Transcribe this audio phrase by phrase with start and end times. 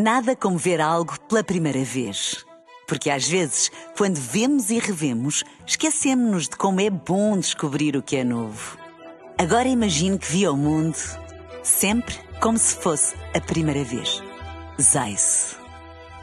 [0.00, 2.46] Nada como ver algo pela primeira vez.
[2.86, 8.14] Porque às vezes, quando vemos e revemos, esquecemos-nos de como é bom descobrir o que
[8.14, 8.78] é novo.
[9.36, 10.96] Agora imagine que viu o mundo
[11.64, 14.22] sempre como se fosse a primeira vez.
[14.80, 15.56] Zais.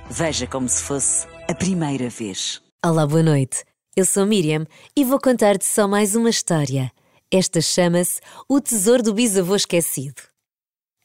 [0.10, 2.62] Veja como se fosse a primeira vez.
[2.82, 3.66] Olá, boa noite.
[3.94, 4.66] Eu sou Miriam
[4.96, 6.94] e vou contar-te só mais uma história.
[7.30, 10.22] Esta chama-se O Tesouro do Bisavô Esquecido.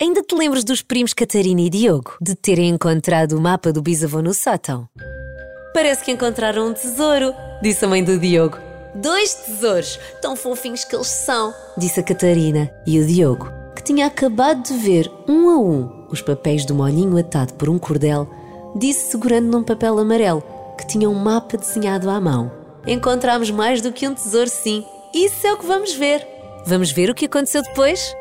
[0.03, 4.23] Ainda te lembras dos primos Catarina e Diogo de terem encontrado o mapa do bisavô
[4.23, 4.89] no sótão?
[5.75, 8.57] Parece que encontraram um tesouro, disse a mãe do Diogo.
[8.95, 12.71] Dois tesouros, tão fofinhos que eles são, disse a Catarina.
[12.87, 17.19] E o Diogo, que tinha acabado de ver um a um os papéis do molhinho
[17.19, 18.27] atado por um cordel,
[18.75, 20.43] disse segurando num papel amarelo
[20.79, 22.51] que tinha um mapa desenhado à mão.
[22.87, 24.83] Encontramos mais do que um tesouro, sim.
[25.13, 26.27] Isso é o que vamos ver.
[26.65, 28.15] Vamos ver o que aconteceu depois?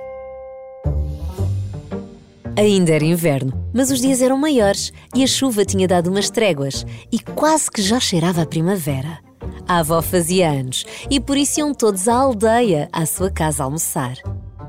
[2.60, 6.86] Ainda era inverno, mas os dias eram maiores e a chuva tinha dado umas tréguas
[7.10, 9.20] e quase que já cheirava a primavera.
[9.66, 14.18] A avó fazia anos e por isso iam todos à aldeia, à sua casa almoçar.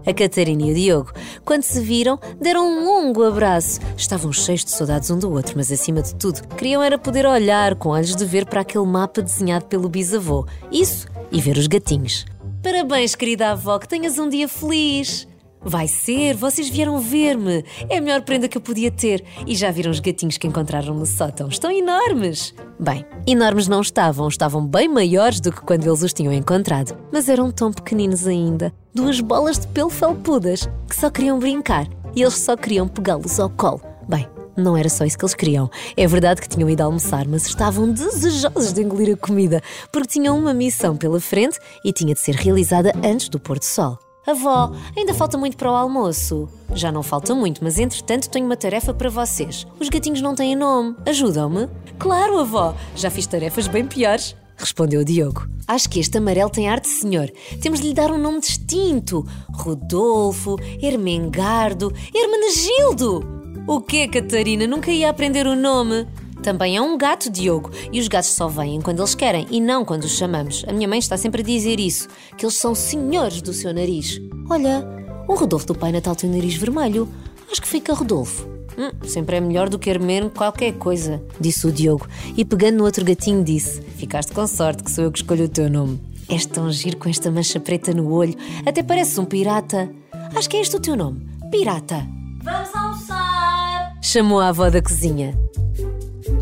[0.06, 1.12] A Catarina e o Diogo,
[1.44, 3.80] quando se viram, deram um longo abraço.
[3.97, 7.75] Estavam cheios de saudades um do outro, mas acima de tudo, queriam era poder olhar
[7.75, 10.47] com olhos de ver para aquele mapa desenhado pelo bisavô.
[10.70, 12.25] Isso e ver os gatinhos.
[12.62, 15.28] Parabéns, querida avó, que tenhas um dia feliz!
[15.62, 17.64] Vai ser, vocês vieram ver-me.
[17.89, 19.22] É a melhor prenda que eu podia ter.
[19.47, 21.48] E já viram os gatinhos que encontraram no sótão?
[21.48, 22.55] Estão enormes.
[22.78, 26.97] Bem, enormes não estavam, estavam bem maiores do que quando eles os tinham encontrado.
[27.12, 28.72] Mas eram tão pequeninos ainda.
[28.94, 33.50] Duas bolas de pelo felpudas que só queriam brincar e eles só queriam pegá-los ao
[33.50, 33.83] colo.
[34.08, 35.70] Bem, não era só isso que eles queriam.
[35.94, 40.38] É verdade que tinham ido almoçar, mas estavam desejosos de engolir a comida, porque tinham
[40.38, 43.98] uma missão pela frente e tinha de ser realizada antes do pôr do sol.
[44.30, 46.48] Avó, ainda falta muito para o almoço.
[46.72, 49.66] Já não falta muito, mas entretanto tenho uma tarefa para vocês.
[49.80, 50.94] Os gatinhos não têm nome.
[51.04, 51.68] Ajudam-me?
[51.98, 52.74] Claro, avó.
[52.94, 54.36] Já fiz tarefas bem piores.
[54.56, 55.48] Respondeu Diogo.
[55.66, 57.28] Acho que este amarelo tem arte, senhor.
[57.60, 63.40] Temos de lhe dar um nome distinto: Rodolfo, Ermengardo, Hermenegildo.
[63.66, 64.66] O quê, Catarina?
[64.66, 66.06] Nunca ia aprender o nome.
[66.42, 69.84] Também é um gato, Diogo, e os gatos só vêm quando eles querem e não
[69.84, 70.64] quando os chamamos.
[70.66, 74.20] A minha mãe está sempre a dizer isso, que eles são senhores do seu nariz.
[74.48, 74.86] Olha,
[75.28, 77.08] o Rodolfo do Pai Natal tem o nariz vermelho.
[77.50, 78.48] Acho que fica Rodolfo.
[78.78, 82.06] Hum, sempre é melhor do que Hermeno qualquer coisa, disse o Diogo,
[82.36, 85.48] e pegando no outro gatinho disse: Ficaste com sorte que sou eu que escolho o
[85.48, 86.00] teu nome.
[86.28, 88.34] És tão giro com esta mancha preta no olho,
[88.64, 89.90] até pareces um pirata.
[90.34, 92.06] Acho que é este o teu nome, Pirata.
[92.42, 93.98] Vamos almoçar!
[94.00, 95.36] Chamou a avó da cozinha.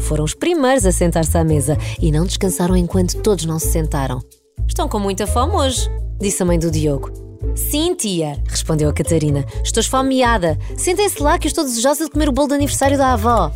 [0.09, 4.23] Foram os primeiros a sentar-se à mesa e não descansaram enquanto todos não se sentaram.
[4.67, 5.87] Estão com muita fome hoje,
[6.19, 7.13] disse a mãe do Diogo.
[7.55, 9.45] Sim, tia, respondeu a Catarina.
[9.63, 10.59] Estou esfomeada.
[10.79, 13.53] Sentem-se lá que estou desejosa de comer o bolo de aniversário da avó.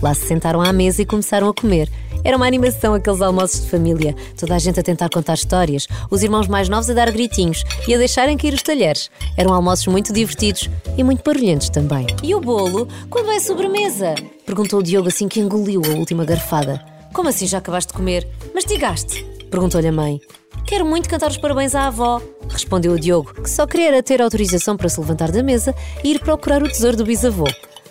[0.00, 1.90] Lá se sentaram à mesa e começaram a comer.
[2.24, 6.22] Era uma animação aqueles almoços de família, toda a gente a tentar contar histórias, os
[6.22, 9.10] irmãos mais novos a dar gritinhos e a deixarem cair os talheres.
[9.36, 12.06] Eram almoços muito divertidos e muito barulhentos também.
[12.22, 12.86] E o bolo?
[13.10, 14.14] Quando é sobremesa?
[14.46, 16.84] Perguntou o Diogo assim que engoliu a última garfada.
[17.12, 18.26] Como assim já acabaste de comer?
[18.54, 19.24] Mastigaste?
[19.50, 20.20] Perguntou-lhe a mãe.
[20.66, 24.76] Quero muito cantar os parabéns à avó, respondeu o Diogo, que só queria ter autorização
[24.76, 27.44] para se levantar da mesa e ir procurar o tesouro do bisavô.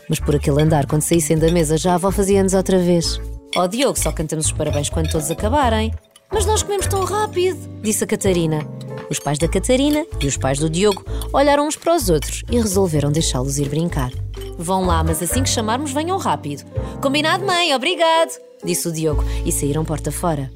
[0.09, 3.19] Mas por aquele andar, quando saíssem da mesa, já a avó fazia anos outra vez.
[3.53, 5.93] Oh, Diogo, só cantamos os parabéns quando todos acabarem.
[6.31, 8.65] Mas nós comemos tão rápido, disse a Catarina.
[9.09, 11.03] Os pais da Catarina e os pais do Diogo
[11.33, 14.09] olharam uns para os outros e resolveram deixá-los ir brincar.
[14.57, 16.63] Vão lá, mas assim que chamarmos, venham rápido.
[17.01, 20.49] Combinado, mãe, obrigado, disse o Diogo e saíram porta fora.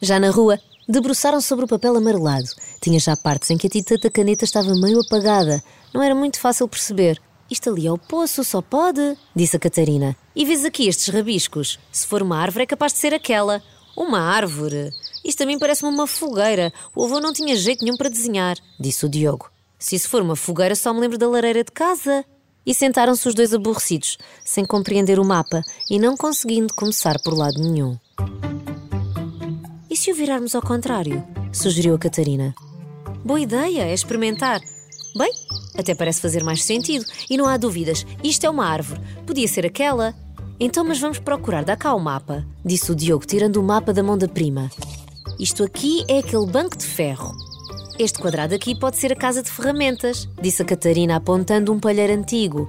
[0.00, 2.46] Já na rua, debruçaram sobre o papel amarelado.
[2.80, 5.60] Tinha já partes em que a tinta da caneta estava meio apagada.
[5.92, 7.20] Não era muito fácil perceber.
[7.50, 10.16] Isto ali é o poço, só pode, disse a Catarina.
[10.34, 11.78] E vês aqui estes rabiscos?
[11.92, 13.62] Se for uma árvore, é capaz de ser aquela.
[13.96, 14.92] Uma árvore?
[15.24, 16.72] Isto também parece-me uma fogueira.
[16.94, 19.50] O avô não tinha jeito nenhum para desenhar, disse o Diogo.
[19.78, 22.24] Se isso for uma fogueira, só me lembro da lareira de casa.
[22.64, 27.60] E sentaram-se os dois aborrecidos, sem compreender o mapa e não conseguindo começar por lado
[27.60, 27.96] nenhum.
[29.88, 31.24] E se o virarmos ao contrário?
[31.52, 32.54] sugeriu a Catarina.
[33.24, 34.60] Boa ideia, é experimentar.
[35.16, 35.32] Bem,
[35.78, 38.04] até parece fazer mais sentido e não há dúvidas.
[38.22, 39.00] Isto é uma árvore.
[39.26, 40.14] Podia ser aquela.
[40.60, 41.64] Então, mas vamos procurar.
[41.64, 44.70] Dá cá o mapa, disse o Diogo, tirando o mapa da mão da prima.
[45.38, 47.34] Isto aqui é aquele banco de ferro.
[47.98, 52.12] Este quadrado aqui pode ser a casa de ferramentas, disse a Catarina, apontando um palheiro
[52.12, 52.68] antigo.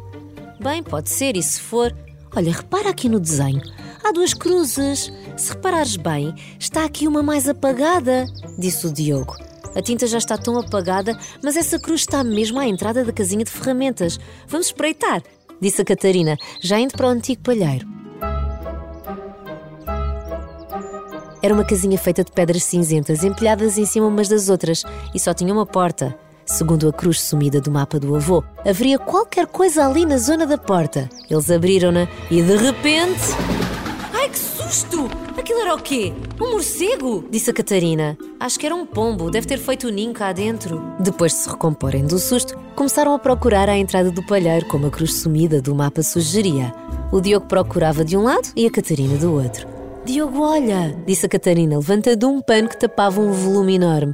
[0.58, 1.94] Bem, pode ser, e se for.
[2.34, 3.62] Olha, repara aqui no desenho.
[4.02, 5.12] Há duas cruzes.
[5.36, 8.26] Se reparares bem, está aqui uma mais apagada,
[8.58, 9.47] disse o Diogo.
[9.78, 13.46] A tinta já está tão apagada, mas essa cruz está mesmo à entrada da casinha
[13.46, 14.20] de ferramentas.
[14.48, 15.22] Vamos espreitar.
[15.62, 17.88] disse a Catarina, já indo para o antigo palheiro.
[21.44, 24.82] Era uma casinha feita de pedras cinzentas, empilhadas em cima umas das outras,
[25.14, 26.18] e só tinha uma porta.
[26.44, 30.58] Segundo a cruz sumida do mapa do avô, haveria qualquer coisa ali na zona da
[30.58, 31.08] porta.
[31.30, 33.22] Eles abriram-na e de repente.
[34.12, 35.08] Ai que susto!
[35.38, 36.14] Aquilo era o quê?
[36.42, 37.24] Um morcego?
[37.30, 38.18] Disse a Catarina.
[38.40, 40.82] Acho que era um pombo, deve ter feito o ninho cá dentro.
[41.00, 44.92] Depois de se recomporem do susto, começaram a procurar a entrada do palheiro, como a
[44.92, 46.72] cruz sumida do mapa sugeria.
[47.12, 49.68] O Diogo procurava de um lado e a Catarina do outro.
[50.06, 54.14] Diogo, olha, disse a Catarina, levantando um pano que tapava um volume enorme.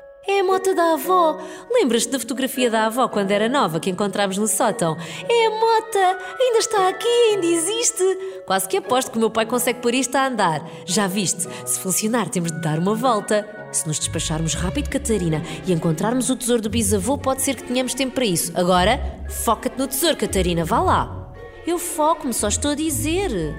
[0.54, 1.40] Moto da avó.
[1.72, 4.96] Lembras-te da fotografia da avó quando era nova que encontramos no sótão?
[5.28, 5.98] É a moto!
[6.40, 8.04] Ainda está aqui, ainda existe!
[8.46, 10.64] Quase que aposto que o meu pai consegue pôr isto a andar.
[10.86, 11.48] Já viste?
[11.66, 13.50] Se funcionar, temos de dar uma volta.
[13.72, 17.96] Se nos despacharmos rápido, Catarina, e encontrarmos o tesouro do bisavô, pode ser que tenhamos
[17.96, 18.52] tempo para isso.
[18.54, 21.34] Agora, foca-te no tesouro, Catarina, vá lá.
[21.66, 23.56] Eu foco-me, só estou a dizer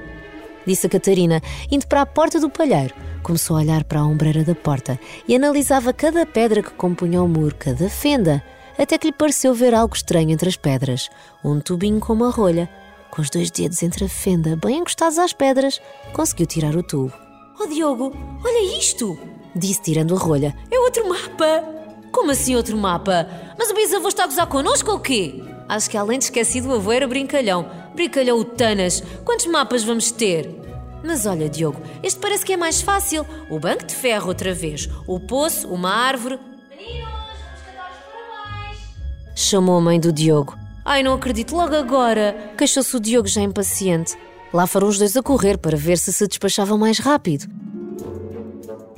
[0.66, 1.40] disse a Catarina,
[1.70, 2.94] indo para a porta do palheiro.
[3.22, 7.28] Começou a olhar para a ombreira da porta e analisava cada pedra que compunha o
[7.28, 8.42] muro, cada fenda,
[8.78, 11.08] até que lhe pareceu ver algo estranho entre as pedras.
[11.42, 12.68] Um tubinho com uma rolha,
[13.10, 15.80] com os dois dedos entre a fenda, bem encostados às pedras,
[16.12, 17.12] conseguiu tirar o tubo.
[17.60, 18.12] Oh Diogo,
[18.44, 19.16] olha isto!
[19.54, 20.54] Disse tirando a rolha.
[20.70, 21.64] É outro mapa!
[22.10, 23.28] Como assim outro mapa?
[23.58, 25.42] Mas o bisavô está a gozar connosco ou quê?
[25.68, 27.83] Acho que além de esquecido o avô era brincalhão.
[27.94, 29.02] Brincalhão o Tanas.
[29.24, 30.50] Quantos mapas vamos ter?
[31.04, 33.26] Mas olha, Diogo, este parece que é mais fácil.
[33.50, 36.38] O banco de ferro outra vez, o poço, uma árvore.
[36.70, 38.78] Meninos, vamos cantar os parabéns.
[39.34, 40.56] Chamou a mãe do Diogo.
[40.84, 42.52] Ai, não acredito, logo agora!
[42.56, 44.16] Queixou-se o Diogo já impaciente.
[44.52, 47.46] Lá foram os dois a correr para ver se se despachavam mais rápido.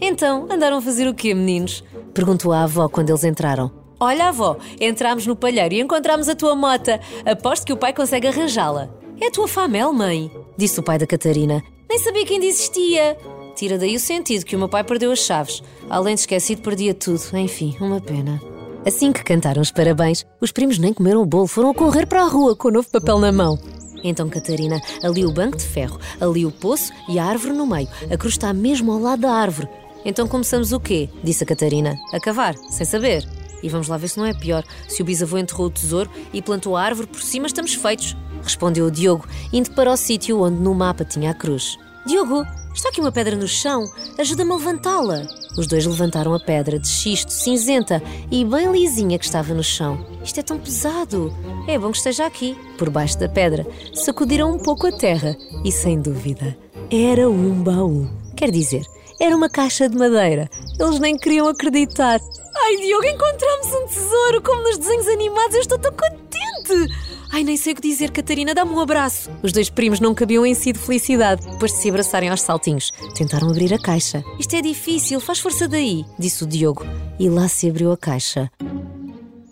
[0.00, 1.82] Então, andaram a fazer o quê, meninos?
[2.12, 3.85] Perguntou a avó quando eles entraram.
[3.98, 7.00] Olha, avó, entramos no palheiro e encontramos a tua mota.
[7.24, 8.90] Aposto que o pai consegue arranjá-la.
[9.20, 11.62] É a tua famel, mãe, disse o pai da Catarina.
[11.88, 13.16] Nem sabia que ainda existia.
[13.54, 15.62] Tira daí o sentido que o meu pai perdeu as chaves.
[15.88, 17.22] Além de esquecido, perdia tudo.
[17.34, 18.40] Enfim, uma pena.
[18.84, 22.22] Assim que cantaram os parabéns, os primos nem comeram o bolo, foram a correr para
[22.22, 23.58] a rua com o novo papel na mão.
[24.04, 27.88] Então Catarina, ali o banco de ferro, ali o poço e a árvore no meio.
[28.10, 29.68] A cruz está mesmo ao lado da árvore.
[30.04, 31.08] Então começamos o quê?
[31.24, 31.96] Disse a Catarina.
[32.12, 33.26] A cavar, sem saber.
[33.66, 34.62] E vamos lá ver se não é pior.
[34.88, 38.16] Se o bisavô enterrou o tesouro e plantou a árvore por cima, estamos feitos.
[38.40, 41.76] Respondeu o Diogo, indo para o sítio onde no mapa tinha a cruz.
[42.06, 43.82] Diogo, está aqui uma pedra no chão.
[44.16, 45.26] Ajuda-me a levantá-la.
[45.58, 50.06] Os dois levantaram a pedra de xisto, cinzenta e bem lisinha que estava no chão.
[50.22, 51.34] Isto é tão pesado.
[51.66, 53.66] É bom que esteja aqui, por baixo da pedra.
[53.94, 56.56] Sacudiram um pouco a terra e, sem dúvida,
[56.88, 58.08] era um baú.
[58.36, 58.86] Quer dizer,
[59.20, 60.48] era uma caixa de madeira.
[60.78, 62.20] Eles nem queriam acreditar.
[62.68, 65.54] Ai, Diogo, encontramos um tesouro, como nos desenhos animados.
[65.54, 66.92] Eu estou tão contente.
[67.32, 69.30] Ai, nem sei o que dizer, Catarina, dá-me um abraço.
[69.40, 72.92] Os dois primos não cabiam em si de felicidade, depois de se abraçarem aos saltinhos.
[73.14, 74.24] Tentaram abrir a caixa.
[74.36, 76.84] Isto é difícil, faz força daí, disse o Diogo.
[77.20, 78.50] E lá se abriu a caixa.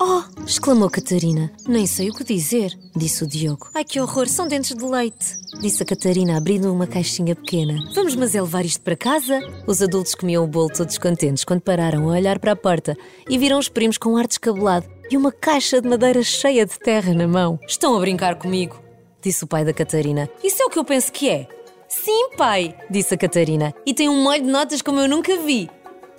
[0.01, 0.23] Oh!
[0.47, 1.51] exclamou Catarina.
[1.67, 3.71] Nem sei o que dizer, disse o Diogo.
[3.75, 7.75] Ai que horror, são dentes de leite, disse a Catarina, abrindo uma caixinha pequena.
[7.95, 9.41] Vamos, mas é levar isto para casa?
[9.67, 12.97] Os adultos comiam o bolo todos contentes quando pararam a olhar para a porta
[13.29, 16.79] e viram os primos com um ar descabelado e uma caixa de madeira cheia de
[16.79, 17.59] terra na mão.
[17.67, 18.81] Estão a brincar comigo,
[19.23, 20.29] disse o pai da Catarina.
[20.43, 21.49] Isso é o que eu penso que é.
[21.89, 23.73] Sim, pai, disse a Catarina.
[23.87, 25.71] E tem um molho de notas como eu nunca vi.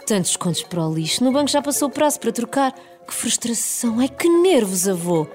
[0.05, 1.23] Tantos contos para o lixo.
[1.23, 2.73] No banco já passou o prazo para trocar.
[3.07, 3.99] Que frustração.
[3.99, 5.27] Ai, que nervos, avô.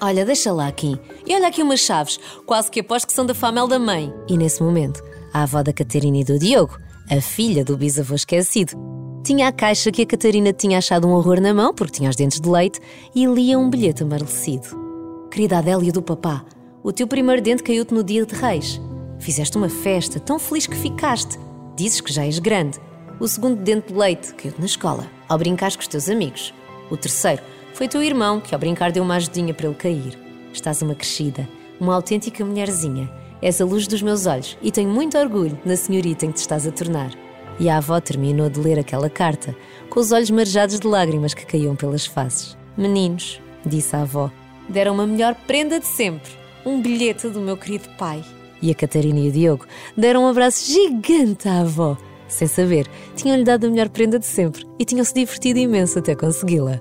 [0.00, 0.96] Olha, deixa lá aqui.
[1.26, 2.20] E olha aqui umas chaves.
[2.46, 4.12] Quase que aposto que são da famel da mãe.
[4.28, 5.02] E nesse momento,
[5.32, 6.78] a avó da Catarina e do Diogo,
[7.10, 8.76] a filha do bisavô esquecido,
[9.24, 12.16] tinha a caixa que a Catarina tinha achado um horror na mão, porque tinha os
[12.16, 12.80] dentes de leite,
[13.14, 15.28] e lia um bilhete amarelecido.
[15.30, 16.44] Querida Adélia do papá,
[16.82, 18.80] o teu primeiro dente caiu-te no dia de reis.
[19.18, 21.38] Fizeste uma festa, tão feliz que ficaste.
[21.76, 22.78] Dizes que já és grande.
[23.20, 26.52] O segundo dente de leite caiu-te na escola, ao brincares com os teus amigos.
[26.90, 27.42] O terceiro
[27.74, 30.18] foi teu irmão, que ao brincar deu uma ajudinha para ele cair.
[30.52, 31.48] Estás uma crescida,
[31.80, 33.10] uma autêntica mulherzinha.
[33.40, 36.42] És a luz dos meus olhos e tenho muito orgulho na senhorita em que te
[36.42, 37.10] estás a tornar.
[37.58, 39.54] E a avó terminou de ler aquela carta,
[39.90, 42.56] com os olhos marejados de lágrimas que caíam pelas faces.
[42.76, 44.30] Meninos, disse a avó,
[44.68, 46.30] deram-me a melhor prenda de sempre,
[46.64, 48.24] um bilhete do meu querido pai.
[48.60, 49.66] E a Catarina e o Diogo
[49.96, 51.96] deram um abraço gigante à avó.
[52.32, 56.80] Sem saber, tinham-lhe dado a melhor prenda de sempre e tinham-se divertido imenso até consegui-la.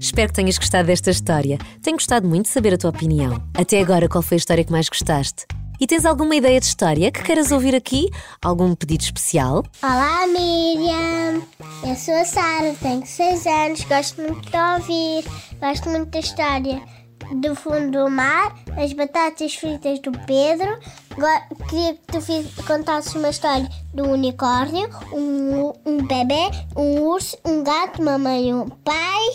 [0.00, 1.56] Espero que tenhas gostado desta história.
[1.80, 3.40] Tenho gostado muito de saber a tua opinião.
[3.54, 5.46] Até agora, qual foi a história que mais gostaste?
[5.80, 8.10] E tens alguma ideia de história que queiras ouvir aqui?
[8.42, 9.64] Algum pedido especial?
[9.80, 11.42] Olá, Miriam.
[11.86, 15.24] Eu sou a Sara, tenho 6 anos, gosto muito de ouvir,
[15.60, 16.99] gosto muito da história
[17.32, 20.78] do fundo do mar, as batatas fritas do Pedro.
[21.16, 27.36] Go- Queria que tu fiz- contasses uma história do unicórnio, um, um bebê, um urso,
[27.44, 29.26] um gato, uma mãe um pai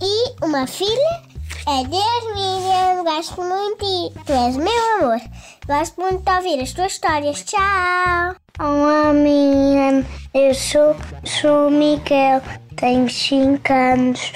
[0.00, 1.30] e uma filha.
[1.66, 3.04] Adeus, Miriam.
[3.04, 4.20] Gosto muito de ti.
[4.24, 5.20] Tu és meu amor.
[5.66, 7.44] Gosto muito de ouvir as tuas histórias.
[7.44, 8.34] Tchau.
[8.58, 10.04] Olá, Miriam.
[10.32, 12.40] Eu sou, sou o Miguel.
[12.76, 14.32] Tenho 5 anos.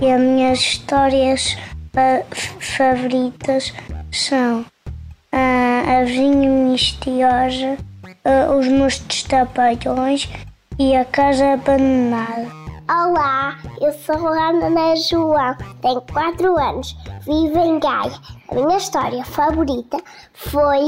[0.00, 1.56] E as minhas histórias
[2.60, 3.72] favoritas
[4.12, 4.64] são
[5.32, 7.76] ah, a vinha misteriosa,
[8.24, 10.28] ah, os meus destapalhões
[10.78, 12.60] e a casa abandonada.
[12.88, 18.12] Olá, eu sou a Ana João, tenho 4 anos, vivo em Gaia.
[18.50, 19.96] A minha história favorita
[20.32, 20.82] foi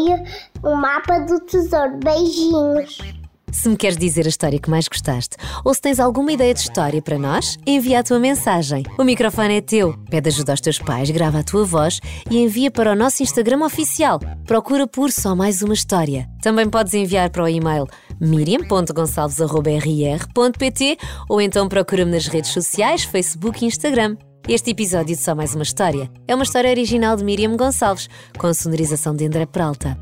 [0.65, 1.99] o mapa do tesouro.
[1.99, 3.22] Beijinhos.
[3.53, 6.61] Se me queres dizer a história que mais gostaste ou se tens alguma ideia de
[6.61, 8.83] história para nós, envia a tua mensagem.
[8.99, 9.95] O microfone é teu.
[10.09, 13.63] Pede ajuda aos teus pais, grava a tua voz e envia para o nosso Instagram
[13.65, 14.19] oficial.
[14.47, 16.27] Procura por Só Mais Uma História.
[16.41, 17.87] Também podes enviar para o e-mail
[18.21, 20.97] miriam.gonçalves.rr.pt
[21.29, 24.17] ou então procura-me nas redes sociais, Facebook e Instagram.
[24.49, 28.47] Este episódio de Só Mais Uma História é uma história original de Miriam Gonçalves, com
[28.47, 29.97] a sonorização de André Peralta.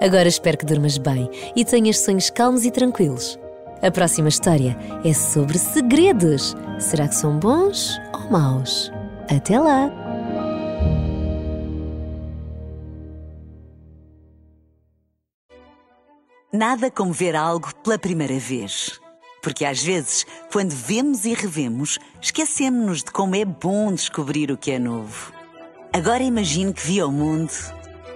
[0.00, 3.38] Agora espero que durmas bem e tenhas sonhos calmos e tranquilos.
[3.82, 6.56] A próxima história é sobre segredos.
[6.78, 8.90] Será que são bons ou maus?
[9.28, 9.90] Até lá!
[16.52, 18.98] Nada como ver algo pela primeira vez.
[19.42, 24.72] Porque às vezes, quando vemos e revemos, esquecemos-nos de como é bom descobrir o que
[24.72, 25.32] é novo.
[25.92, 27.52] Agora imagine que viu o mundo